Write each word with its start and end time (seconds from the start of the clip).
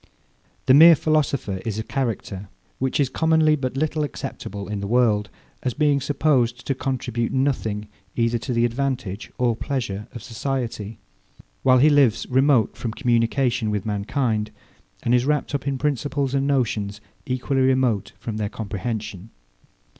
The 0.65 0.73
mere 0.73 0.95
philosopher 0.95 1.57
is 1.63 1.77
a 1.77 1.83
character, 1.83 2.49
which 2.79 2.99
is 2.99 3.07
commonly 3.07 3.55
but 3.55 3.77
little 3.77 4.03
acceptable 4.03 4.67
in 4.67 4.79
the 4.79 4.87
world, 4.87 5.29
as 5.61 5.75
being 5.75 6.01
supposed 6.01 6.65
to 6.65 6.73
contribute 6.73 7.31
nothing 7.31 7.87
either 8.15 8.39
to 8.39 8.51
the 8.51 8.65
advantage 8.65 9.31
or 9.37 9.55
pleasure 9.55 10.07
of 10.11 10.23
society; 10.23 10.97
while 11.61 11.77
he 11.77 11.91
lives 11.91 12.25
remote 12.31 12.75
from 12.75 12.93
communication 12.93 13.69
with 13.69 13.85
mankind, 13.85 14.49
and 15.03 15.13
is 15.13 15.25
wrapped 15.25 15.53
up 15.53 15.67
in 15.67 15.77
principles 15.77 16.33
and 16.33 16.47
notions 16.47 16.99
equally 17.27 17.61
remote 17.61 18.13
from 18.17 18.37
their 18.37 18.49
comprehension. 18.49 19.29